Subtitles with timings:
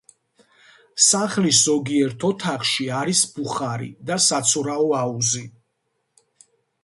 [1.07, 5.43] სახლის ზოგიერთ ოთახში არის ბუხარი და საცურაო აუზი.